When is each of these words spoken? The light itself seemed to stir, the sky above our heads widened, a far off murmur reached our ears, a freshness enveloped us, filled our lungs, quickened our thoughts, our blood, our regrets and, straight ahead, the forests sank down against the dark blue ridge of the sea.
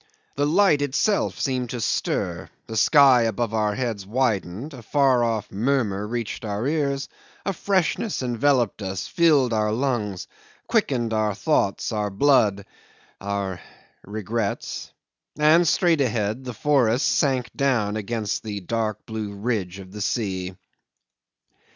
The 0.35 0.47
light 0.47 0.81
itself 0.81 1.39
seemed 1.39 1.69
to 1.69 1.79
stir, 1.79 2.49
the 2.65 2.75
sky 2.75 3.21
above 3.21 3.53
our 3.53 3.75
heads 3.75 4.03
widened, 4.03 4.73
a 4.73 4.81
far 4.81 5.23
off 5.23 5.51
murmur 5.51 6.07
reached 6.07 6.43
our 6.43 6.65
ears, 6.65 7.07
a 7.45 7.53
freshness 7.53 8.23
enveloped 8.23 8.81
us, 8.81 9.05
filled 9.05 9.53
our 9.53 9.71
lungs, 9.71 10.25
quickened 10.65 11.13
our 11.13 11.35
thoughts, 11.35 11.91
our 11.91 12.09
blood, 12.09 12.65
our 13.21 13.61
regrets 14.03 14.91
and, 15.37 15.67
straight 15.67 16.01
ahead, 16.01 16.45
the 16.45 16.53
forests 16.55 17.07
sank 17.07 17.51
down 17.55 17.95
against 17.95 18.41
the 18.41 18.59
dark 18.59 19.05
blue 19.05 19.35
ridge 19.35 19.77
of 19.77 19.91
the 19.91 20.01
sea. 20.01 20.55